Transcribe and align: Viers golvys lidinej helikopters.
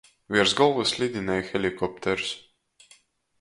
Viers 0.35 0.53
golvys 0.59 0.93
lidinej 1.01 1.41
helikopters. 1.51 2.29